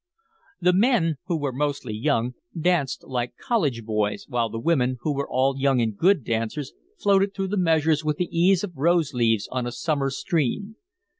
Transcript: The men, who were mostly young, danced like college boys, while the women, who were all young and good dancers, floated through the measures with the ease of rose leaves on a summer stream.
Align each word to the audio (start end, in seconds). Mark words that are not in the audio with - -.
The 0.59 0.73
men, 0.73 1.17
who 1.27 1.37
were 1.37 1.51
mostly 1.51 1.93
young, 1.93 2.33
danced 2.59 3.03
like 3.03 3.35
college 3.37 3.83
boys, 3.85 4.25
while 4.27 4.49
the 4.49 4.57
women, 4.57 4.97
who 5.01 5.13
were 5.13 5.29
all 5.29 5.59
young 5.59 5.79
and 5.79 5.95
good 5.95 6.23
dancers, 6.23 6.73
floated 6.97 7.35
through 7.35 7.49
the 7.49 7.57
measures 7.57 8.03
with 8.03 8.17
the 8.17 8.35
ease 8.35 8.63
of 8.63 8.75
rose 8.75 9.13
leaves 9.13 9.47
on 9.51 9.67
a 9.67 9.71
summer 9.71 10.09
stream. 10.09 10.75